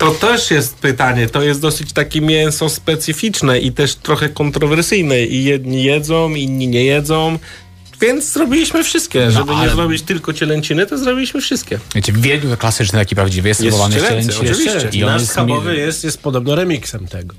[0.02, 1.28] To też jest pytanie.
[1.28, 5.22] To jest dosyć takie mięso specyficzne i też trochę kontrowersyjne.
[5.22, 7.38] I jedni jedzą, inni nie jedzą.
[8.00, 9.30] Więc zrobiliśmy wszystkie.
[9.30, 11.78] Żeby nie ale- zrobić tylko cielęciny, to zrobiliśmy wszystkie.
[11.94, 14.88] Wiecie, w Wiedniu to klasyczny taki prawdziwy jest Jest serwowany z cielęcy, oczywiście.
[14.92, 17.34] I on Nasz jest schabowy jest, jest podobno remixem tego.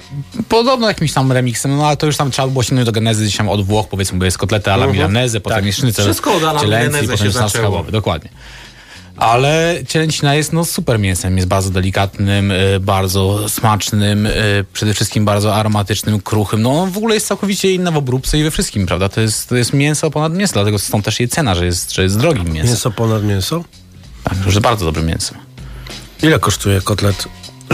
[0.50, 3.38] Podobno jakimś tam remixem, no ale to już tam trzeba było sięgnąć do genezy gdzieś
[3.38, 5.66] tam od Włoch, powiedzmy, bo jest kotleta alla milanese, potem Tak.
[5.66, 7.50] jest sznycel Wszystko od cielęcy i milanese się zaczęło.
[7.50, 8.30] schabowy, dokładnie.
[9.18, 15.26] Ale cielęcina jest no super mięsem, jest bardzo delikatnym, y, bardzo smacznym, y, przede wszystkim
[15.26, 16.62] bardzo aromatycznym, kruchym.
[16.62, 19.10] No on w ogóle jest całkowicie inna w obróbce i we wszystkim, prawda?
[19.10, 22.04] To jest, to jest mięso ponad mięso, dlatego stąd też jej cena, że jest, że
[22.04, 22.66] jest drogim mięsem.
[22.66, 23.64] Mięso ponad mięso?
[24.24, 25.38] Tak, że jest bardzo dobrym mięsem.
[26.24, 27.28] Ile kosztuje kotlet?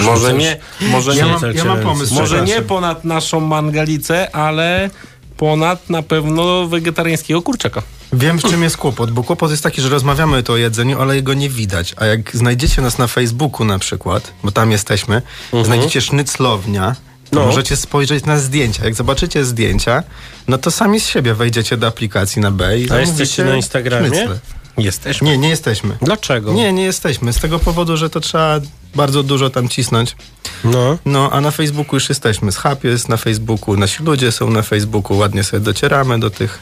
[0.06, 2.14] Może nie, może Ja nie, mam, ja mam pomysł.
[2.16, 4.90] może nie ponad naszą mangalicę, ale
[5.38, 7.82] ponad na pewno wegetariańskiego kurczaka.
[8.14, 11.16] Wiem, w czym jest kłopot, bo kłopot jest taki, że rozmawiamy tu o jedzeniu, ale
[11.16, 11.94] jego nie widać.
[11.98, 15.22] A jak znajdziecie nas na Facebooku na przykład, bo tam jesteśmy,
[15.64, 16.96] znajdziecie sznyclownia,
[17.32, 17.46] to No.
[17.46, 18.86] możecie spojrzeć na zdjęcia.
[18.86, 20.04] Jak zobaczycie zdjęcia,
[20.48, 24.08] no to sami z siebie wejdziecie do aplikacji na B i A jesteście na Instagramie?
[24.08, 24.40] sznycle.
[24.78, 25.28] Jesteśmy.
[25.28, 25.98] Nie, nie jesteśmy.
[26.02, 26.54] Dlaczego?
[26.54, 27.34] Nie, nie jesteśmy.
[27.34, 28.60] Z tego powodu, że to trzeba
[28.96, 30.16] bardzo dużo tam cisnąć.
[30.64, 30.98] No.
[31.06, 32.52] No, a na Facebooku już jesteśmy.
[32.52, 36.60] Schab jest na Facebooku, nasi ludzie są na Facebooku, ładnie sobie docieramy do tych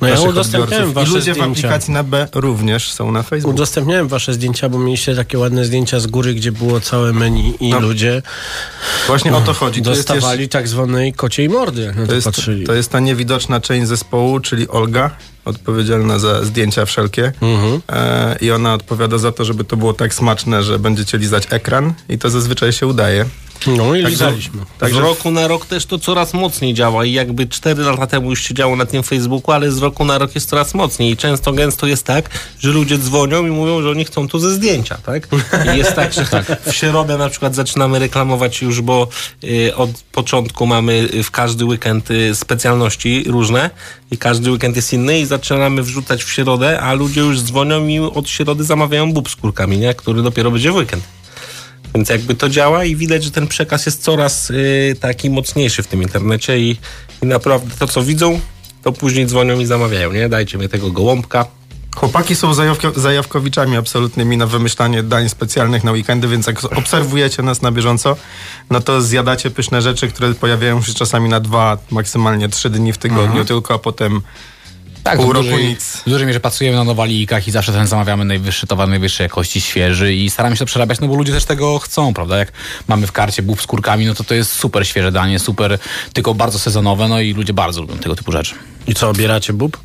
[0.00, 1.50] No ja udostępniałem wasze I ludzie w zdjęcia.
[1.52, 3.54] aplikacji na B również są na Facebooku.
[3.54, 7.70] Udostępniałem wasze zdjęcia, bo mieliście takie ładne zdjęcia z góry, gdzie było całe menu i
[7.70, 7.80] No.
[7.80, 8.22] ludzie
[9.06, 9.80] Właśnie o to chodzi.
[9.80, 12.66] Jest dostawali tak zwanej kociej mordy, to, To jest, patrzyli.
[12.66, 15.10] to jest ta niewidoczna część zespołu, czyli Olga,
[15.44, 17.32] odpowiedzialna za zdjęcia wszelkie.
[17.40, 17.80] Mhm.
[17.88, 21.94] E, I ona odpowiada za to, żeby to było tak smaczne, że będziecie lizać ekran
[22.08, 23.26] i to zazwyczaj się udaje.
[23.66, 24.62] No i Także- lizaliśmy.
[24.90, 28.42] Z roku na rok też to coraz mocniej działa i jakby 4 lata temu już
[28.42, 31.52] się działo na tym Facebooku, ale z roku na rok jest coraz mocniej i często
[31.52, 35.28] gęsto jest tak, że ludzie dzwonią i mówią, że oni chcą to ze zdjęcia, tak?
[35.74, 36.24] I jest tak, że
[36.66, 39.08] w środę na przykład zaczynamy reklamować już, bo
[39.44, 43.70] y, od początku mamy y, w każdy weekend y, specjalności różne
[44.10, 47.98] i każdy weekend jest inny i zaczynamy wrzucać w środę, a ludzie już dzwonią i
[47.98, 49.94] od środy zamawiają bób z kurkami, nie?
[49.94, 51.04] Który dopiero będzie w weekend.
[51.94, 55.86] Więc jakby to działa i widać, że ten przekaz jest coraz y, taki mocniejszy w
[55.86, 56.76] tym internecie i,
[57.22, 58.40] i naprawdę to, co widzą,
[58.82, 60.28] to później dzwonią i zamawiają, nie?
[60.28, 61.46] Dajcie mi tego gołąbka.
[61.96, 67.62] Chłopaki są zajawko, zajawkowiczami absolutnymi na wymyślanie dań specjalnych na weekendy, więc jak obserwujecie nas
[67.62, 68.16] na bieżąco,
[68.70, 72.98] no to zjadacie pyszne rzeczy, które pojawiają się czasami na dwa, maksymalnie trzy dni w
[72.98, 73.46] tygodniu Mhm.
[73.46, 74.20] tylko, a potem
[75.02, 75.96] Tak, pół roku dużej, nic.
[76.06, 80.14] w dużej mierze pracujemy na nowalikach i zawsze ten zamawiamy najwyższy towar, najwyższej jakości, świeży
[80.14, 82.38] i staramy się to przerabiać, no bo ludzie też tego chcą, prawda?
[82.38, 82.52] Jak
[82.88, 85.78] mamy w karcie bób z kurkami, no to to jest super świeże danie, super,
[86.12, 88.54] tylko bardzo sezonowe, no i ludzie bardzo lubią tego typu rzeczy.
[88.86, 89.80] I co, obieracie bób?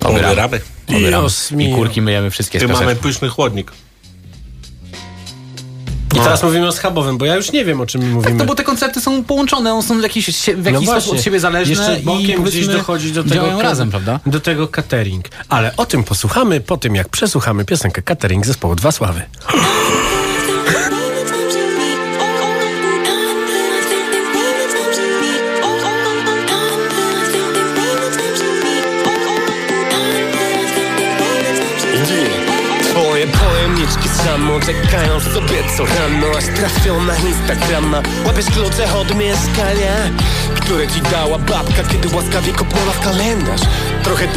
[0.00, 0.60] Obieramy.
[0.88, 1.28] Obieramy.
[1.50, 1.76] I mio.
[1.76, 3.72] kurki myjemy wszystkie z Tu mamy pyszny chłodnik.
[6.16, 8.34] I teraz mówimy o schabowym, bo ja już nie wiem, o czym my mówimy.
[8.34, 11.22] No bo te koncepty są połączone, one są w jakiś, w jakiś No sposób od
[11.22, 14.20] siebie zależne Jeszcze i bokiem gdzieś powiedzmy, dochodzi do tego razem, prawda?
[14.26, 15.28] Do tego catering.
[15.48, 19.22] Ale o tym posłuchamy po tym, jak przesłuchamy piosenkę Catering zespołu Dwa Sławy.
[34.60, 38.02] czekają sobie co rano Aż trafią na Instagrama.
[38.26, 39.94] Łapiesz klucze od mieszkania
[40.68, 43.60] Które ci dała babka, kiedy łaskawie kopnęła w kalendarz.
[44.04, 44.28] Trochę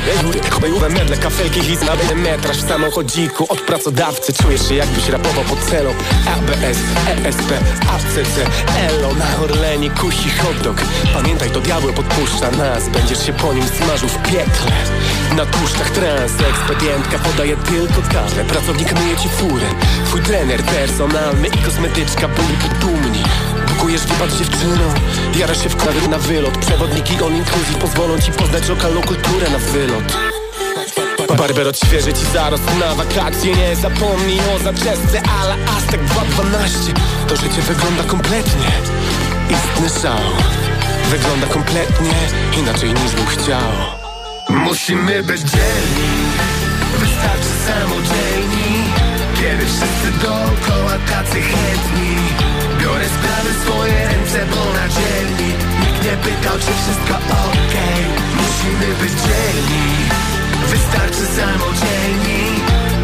[0.50, 4.34] kolejowe meble, kafelki i znany metraż w samochodziku Od pracodawcy.
[4.34, 5.90] Czujesz się jakbyś rapował pod celą
[6.28, 6.78] ABS,
[7.26, 7.52] ESP,
[7.96, 8.36] ACC,
[8.78, 9.14] ELO.
[9.14, 10.82] Na Orlenie kusi hot dog.
[11.14, 12.90] Pamiętaj, to diabeł podpuszcza nas.
[12.90, 14.72] Będziesz się po nim smażył w piekle
[15.38, 19.66] Na tłuszczach trans, ekspedientka podaje tylko kawę Pracownik myje ci furę
[20.06, 23.24] Twój trener personalny i kosmetyczka byliby dumni
[23.82, 24.94] Bukujesz wypad z dziewczyną
[25.38, 26.58] Jarasz się w klawy na wylot.
[26.58, 30.04] Przewodniki on inclusive pozwolą ci poznać lokalną kulturę na wylot.
[31.38, 33.56] Barber odświeży ci zarost na wakacje.
[33.56, 36.94] Nie zapomnij o zaczesce ala Aztek 212
[37.28, 38.72] To życie wygląda kompletnie.
[39.50, 40.20] Istny szał.
[41.10, 42.14] Wygląda kompletnie
[42.60, 43.72] inaczej niż bym chciał.
[44.50, 46.12] Musimy być dzielni.
[47.00, 48.84] Wystarczy samodzielni.
[49.36, 52.41] Kiedy wszyscy dookoła tacy chętni
[53.02, 55.50] Biorę sprawy swoje ręce, bo na dzielni.
[55.82, 57.16] Nikt nie pytał, czy wszystko
[57.48, 58.02] okej.
[58.40, 59.86] Musimy być dzielni.
[60.72, 62.42] Wystarczy samodzielni.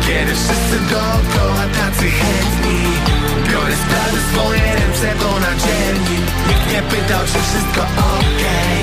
[0.08, 2.80] Kiedy wszyscy dookoła tacy chętni.
[3.50, 6.18] Biorę sprawy swoje ręce, bo na dzielni.
[6.48, 8.78] Nikt nie pytał, czy wszystko okej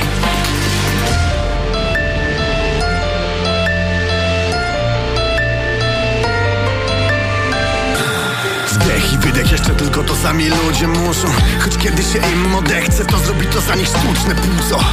[9.24, 11.28] wydech jeszcze tylko to sami ludzie muszą.
[11.60, 14.84] Choć kiedy się im odechce to zrobi to za nich sztuczne płuco.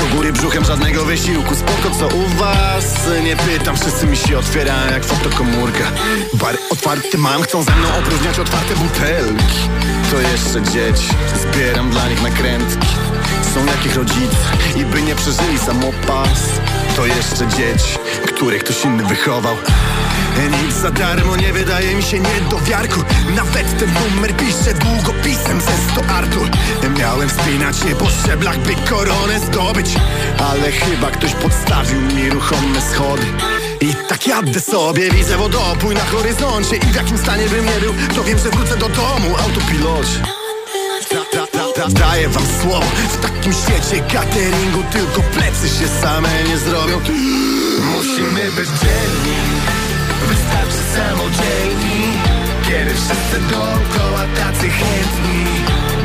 [0.00, 2.84] Do góry brzuchem żadnego wysiłku Spoko co u was?
[3.24, 5.84] Nie pytam, wszyscy mi się otwierają jak fotokomórka
[6.34, 9.58] Bar otwarty mam, chcą ze mną opróżniać otwarte butelki.
[10.10, 11.08] To jeszcze dzieci,
[11.42, 12.88] zbieram dla nich nakrętki.
[13.54, 14.36] Są jakich rodzice
[14.76, 16.40] i by nie przeżyli samopas.
[16.96, 19.56] To jeszcze dzieci, które ktoś inny wychował
[20.66, 23.00] nic za darmo nie wydaje mi się niedowiarku
[23.36, 26.48] Nawet ten numer piszę długopisem ze 100 Artur
[26.98, 29.86] Miałem wspinać się po szczeblach, by koronę zdobyć.
[30.50, 33.26] Ale chyba ktoś podstawił mi ruchome schody.
[33.80, 36.76] I tak jadę sobie, widzę wodopój na horyzoncie.
[36.76, 40.22] I w jakim stanie bym nie był, to wiem, że wrócę do domu Autopilocie.
[41.10, 46.28] Da- da- da- da- Daję wam słowo, w takim świecie cateringu Tylko plecy się same
[46.48, 47.00] nie zrobią.
[47.94, 49.53] Musimy być dzielni
[50.94, 52.02] samodzielni.
[52.66, 55.44] Kiedy wszyscy dookoła tacy chętni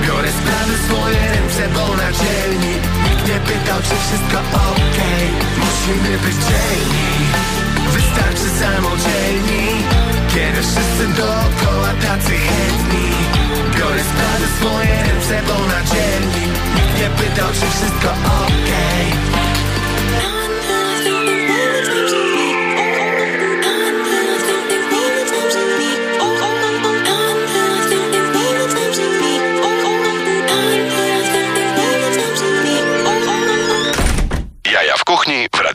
[0.03, 2.73] Biorę sprawy swoje ręce, bo na dzielni.
[3.03, 4.37] Nikt nie pytał, czy wszystko
[4.71, 5.25] okej.
[5.63, 7.09] Musimy być dzielni.
[7.95, 9.65] Wystarczy samodzielni.
[10.33, 13.07] Kiedy wszyscy dookoła tacy chętni
[13.75, 16.45] Biorę sprawy swoje ręce, bo na dzielni.
[16.75, 18.09] Nikt nie pytał, czy wszystko
[18.45, 19.48] okej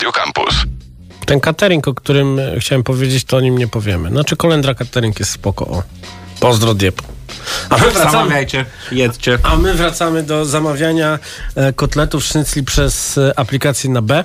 [0.04, 0.54] Radio Campus.
[1.26, 4.08] Ten catering, o którym chciałem powiedzieć, to o nim nie powiemy.
[4.10, 5.66] Znaczy, kolendra catering jest spoko.
[5.66, 5.82] O.
[6.40, 7.02] Pozdro diep.
[7.70, 9.38] A my wracamy, Zamawiajcie, jedzcie.
[9.42, 11.18] a my wracamy do zamawiania
[11.54, 14.24] e, kotletów sznycli przez e, aplikację na B.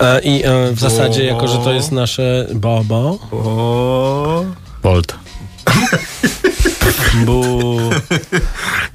[0.00, 3.18] E, I e, w zasadzie, jako że to jest nasze bobo.
[4.82, 5.14] Bolt.
[7.26, 7.78] Bu.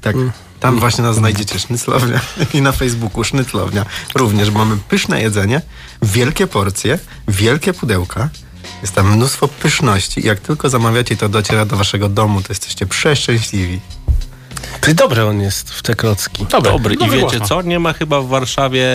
[0.00, 0.16] Tak.
[0.64, 2.20] Tam właśnie nas znajdziecie, Sznyclownia.
[2.54, 3.84] I na Facebooku Sznyclownia.
[4.14, 5.62] Również bo mamy pyszne jedzenie,
[6.02, 6.98] wielkie porcje,
[7.28, 8.28] wielkie pudełka.
[8.82, 10.20] Jest tam mnóstwo pyszności.
[10.20, 13.80] I jak tylko zamawiacie, to dociera do waszego domu, to jesteście przeszczęśliwi.
[14.80, 16.46] Ty dobry on jest w te klocki.
[16.46, 16.70] Dobry.
[16.72, 16.94] Dobry.
[16.94, 17.62] I Dobry wiecie co?
[17.62, 18.86] Nie ma chyba w Warszawie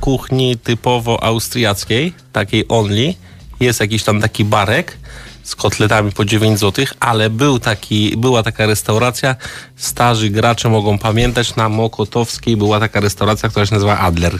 [0.00, 3.14] kuchni typowo austriackiej, takiej only.
[3.60, 4.98] Jest jakiś tam taki barek
[5.42, 9.36] z kotletami po 9 zł, ale był taki, była taka restauracja,
[9.76, 14.38] starzy gracze mogą pamiętać, na Mokotowskiej była taka restauracja, która się nazywa Adler.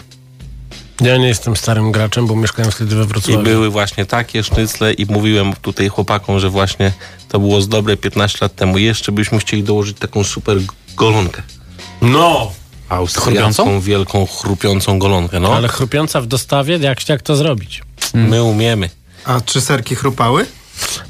[1.01, 3.43] Ja nie jestem starym graczem, bo mieszkałem wtedy we I Wrocławiu.
[3.43, 6.93] były właśnie takie sznycle i mówiłem tutaj chłopakom, że właśnie
[7.29, 8.79] to było z dobre 15 lat temu.
[8.79, 10.59] Jeszcze byśmy chcieli dołożyć taką super
[10.97, 11.43] golonkę.
[12.03, 12.53] No!
[12.89, 15.55] Austriacką, wielką, chrupiącą golonkę, no.
[15.55, 17.83] Ale chrupiąca w dostawie, jak, jak to zrobić?
[18.15, 18.91] My umiemy.
[19.25, 20.47] A czy serki chrupały?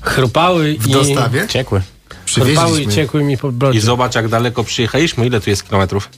[0.00, 0.92] Chrupały W i...
[0.92, 1.48] dostawie?
[1.48, 1.82] Ciekły.
[2.34, 3.78] Chrupały i ciekły mi po brodzie.
[3.78, 6.08] I zobacz, jak daleko przyjechaliśmy, ile tu jest kilometrów.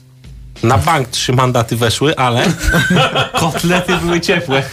[0.63, 2.47] Na bank trzy mandaty weszły, ale
[3.39, 4.63] kotlety były ciepłe.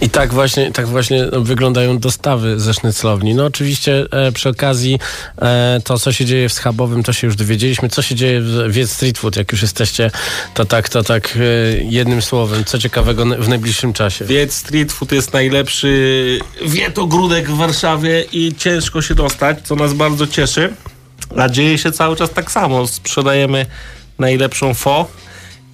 [0.00, 3.34] I tak właśnie, tak właśnie wyglądają dostawy ze sznyclowni.
[3.34, 4.98] No oczywiście e, przy okazji
[5.42, 7.88] e, to, co się dzieje w Schabowym, to się już dowiedzieliśmy.
[7.88, 10.10] Co się dzieje w Wiedz Street Food, jak już jesteście,
[10.54, 11.40] to tak, to tak e,
[11.84, 12.64] jednym słowem.
[12.64, 14.24] Co ciekawego w najbliższym czasie?
[14.24, 20.26] Wiedz street food jest najlepszy wietogródek w Warszawie i ciężko się dostać, co nas bardzo
[20.26, 20.74] cieszy.
[21.36, 22.86] A dzieje się cały czas tak samo.
[22.86, 23.66] Sprzedajemy
[24.18, 25.06] najlepszą fo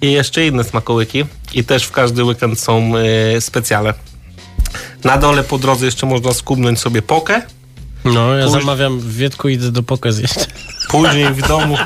[0.01, 1.25] i jeszcze inne smakołyki.
[1.53, 3.93] I też w każdy weekend są e, specjale.
[5.05, 7.41] Na dole po drodze jeszcze można skubnąć sobie pokę.
[8.05, 10.33] No, ja Póź- zamawiam w Wietku i idę do poka zjeść.
[10.89, 11.77] Później w domu,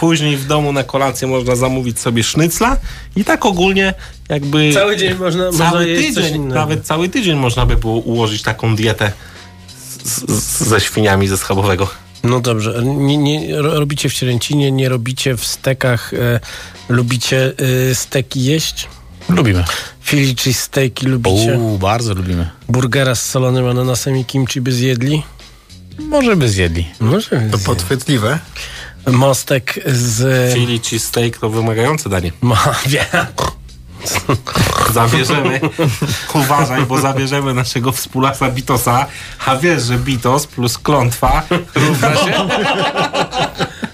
[0.00, 2.76] później w domu na kolację można zamówić sobie sznycla
[3.16, 3.94] i tak ogólnie
[4.28, 7.94] jakby Cały dzień można, można cały jeść coś tydzień, nawet cały tydzień można by było
[7.94, 9.12] ułożyć taką dietę
[10.04, 11.88] z, z, ze świniami ze schabowego.
[12.24, 16.40] No dobrze, nie, nie, ro- robicie w Cielęcinie, nie robicie w stekach, e,
[16.88, 17.52] lubicie
[17.90, 18.88] e, steki jeść?
[19.28, 19.64] Lubimy.
[20.04, 21.58] Philly cheese steaki lubicie?
[21.58, 22.50] Uuu, bardzo lubimy.
[22.68, 25.22] Burgera z solonym ananasem i kimchi by zjedli?
[25.98, 26.86] Może by zjedli.
[27.00, 27.66] Może by To zjedli.
[27.66, 28.38] podchwytliwe.
[29.06, 30.54] Mostek z...
[30.54, 32.32] Chili cheese steak to wymagające danie.
[32.40, 33.04] Ma, wie.
[34.92, 35.60] Zabierzemy,
[36.34, 39.06] uważaj, bo zabierzemy naszego wspólasa Bitosa,
[39.46, 41.42] a wiesz, że Bitos plus klątwa
[41.74, 42.32] równa się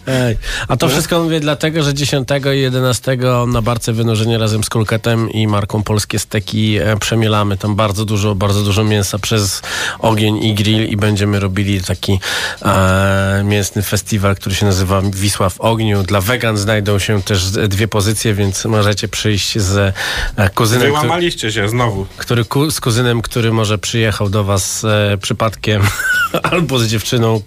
[0.07, 0.37] Ej.
[0.69, 5.31] A to wszystko mówię dlatego, że 10 i 11 na barce wynurzenie razem z Kulketem
[5.31, 9.63] i marką Polskie Steki e, przemielamy tam bardzo dużo, bardzo dużo mięsa przez
[9.99, 12.21] ogień i grill i będziemy robili taki
[12.63, 16.03] e, mięsny festiwal, który się nazywa Wisła w ogniu.
[16.03, 19.95] Dla wegan znajdą się też dwie pozycje, więc możecie przyjść z
[20.37, 22.07] e, kuzynem, który, Wyłamaliście się znowu.
[22.17, 25.83] który z kuzynem, który może przyjechał do was e, przypadkiem
[26.51, 27.41] albo z dziewczyną,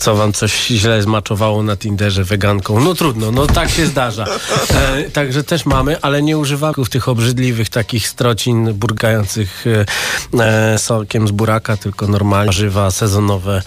[0.00, 2.80] co wam coś źle zmaczowało na Tinderze weganką.
[2.80, 4.26] No trudno, no tak się zdarza.
[4.74, 9.64] E, także też mamy, ale nie używamy tych obrzydliwych takich strocin burgających
[10.36, 13.62] e, e, sokiem z buraka, tylko normalnie warzywa sezonowe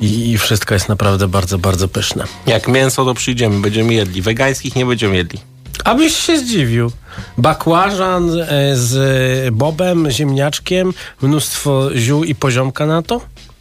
[0.00, 2.24] i, i wszystko jest naprawdę bardzo, bardzo pyszne.
[2.46, 4.22] Jak mięso, to przyjdziemy, będziemy jedli.
[4.22, 5.38] Wegańskich nie będziemy jedli.
[5.84, 6.90] Abyś się zdziwił.
[7.38, 8.46] Bakłażan e,
[8.76, 10.92] z bobem, ziemniaczkiem,
[11.22, 13.20] mnóstwo ziół i poziomka na to?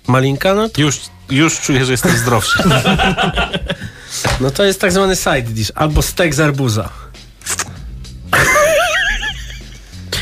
[0.10, 0.82] Malinka na to?
[0.82, 1.00] Już,
[1.30, 2.64] już czuję, że jestem zdrowszy.
[4.42, 6.90] No to jest tak zwany side dish, albo stek z arbuza.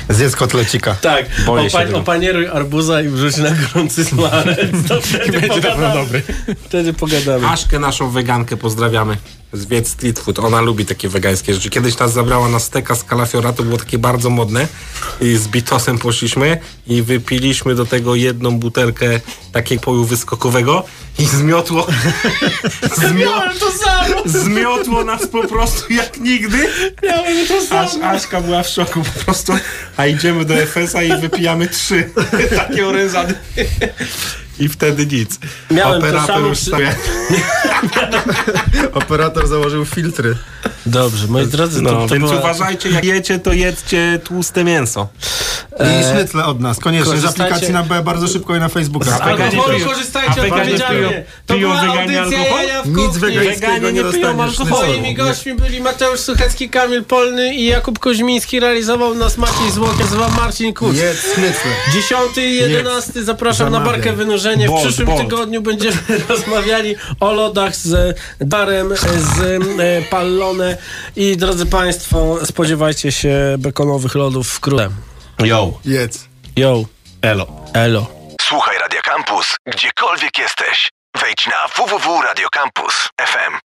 [0.09, 0.95] Zjedz kotlecika.
[1.01, 1.97] Tak, Boję się opa- tego.
[1.97, 4.59] opanieruj arbuza i wrzuć na gorący smalec.
[4.87, 5.93] To wtedy Będzie na pogadamy.
[5.93, 6.21] dobry.
[6.63, 7.47] Wtedy pogadamy.
[7.47, 9.17] Aszkę naszą wegankę pozdrawiamy.
[9.53, 10.39] Z Wiec Street Food.
[10.39, 11.69] Ona lubi takie wegańskie rzeczy.
[11.69, 14.67] Kiedyś nas zabrała na steka z kalafiora, to było takie bardzo modne.
[15.21, 19.19] I z Bitosem poszliśmy i wypiliśmy do tego jedną butelkę
[19.51, 20.83] takiego poju wyskokowego
[21.19, 21.87] i zmiotło.
[22.97, 24.21] zmiotło, to samo!
[24.25, 26.69] zmiotło nas po prostu jak nigdy.
[27.03, 29.53] Miałem to Aż Aśka była w szoku po prostu.
[29.97, 32.09] A idziemy do FS-a i wypijamy trzy
[32.67, 33.33] takie orężady.
[34.59, 35.39] i wtedy nic.
[35.71, 36.95] Miałem to Operator samo już przy- sobie...
[38.93, 40.35] Operator założył filtry.
[40.87, 42.39] Dobrze, moi drodzy, No, to, to więc była...
[42.39, 45.07] uważajcie, jak jecie, to jedzcie tłuste mięso.
[45.79, 47.17] I sznycle od nas, koniecznie.
[47.17, 49.19] Z aplikacji na B bardzo szybko i na Facebooka.
[49.21, 51.23] A weganie alkoholu korzystajcie odpowiedzialnie.
[51.45, 52.63] To piją była audycja alkohol?
[52.63, 54.87] Jaja w Nic wegańskiego Weganie nie nie piją alkoholu.
[54.87, 58.59] Moimi gośćmi byli Mateusz Suchecki, Kamil Polny i Jakub Koźmiński.
[58.59, 60.97] Realizował nas Maciej Złok, nazywam Marcin Kuc.
[60.97, 61.71] Jedz sznycle.
[61.93, 63.95] 10 i 11 zapraszam na Zamawiaj.
[63.95, 64.67] barkę wynurzenie.
[64.69, 65.21] W przyszłym Bolt.
[65.21, 65.97] tygodniu będziemy
[66.29, 69.39] rozmawiali o lodach z Darem, z
[69.79, 70.76] e, Pallone
[71.15, 74.89] i drodzy Państwo, spodziewajcie się bekonowych lodów wkrótce.
[75.39, 75.73] Yo.
[75.85, 76.25] Jedz.
[76.55, 76.83] Yo,
[77.21, 77.47] Elo.
[77.73, 78.07] elo.
[78.41, 80.89] Słuchaj Radio Campus, gdziekolwiek jesteś.
[81.21, 83.57] Wejdź na www.radiocampus.fm.